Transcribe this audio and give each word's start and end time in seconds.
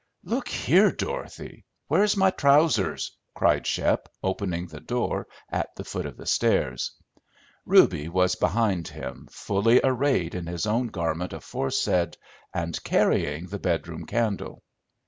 "Look 0.23 0.47
here, 0.47 0.89
Dorothy! 0.91 1.63
Where's 1.87 2.17
my 2.17 2.31
trousers?" 2.31 3.15
cried 3.35 3.67
Shep, 3.67 4.09
opening 4.23 4.65
the 4.65 4.79
door 4.79 5.27
at 5.47 5.69
the 5.75 5.83
foot 5.83 6.07
of 6.07 6.17
the 6.17 6.25
stairs. 6.25 6.93
Reuby 7.67 8.09
was 8.09 8.33
behind 8.35 8.87
him, 8.87 9.27
fully 9.31 9.79
arrayed 9.83 10.33
in 10.33 10.47
his 10.47 10.65
own 10.65 10.87
garment 10.87 11.33
aforesaid, 11.33 12.17
and 12.51 12.81
carrying 12.83 13.45
the 13.45 13.59
bedroom 13.59 14.07
candle. 14.07 14.63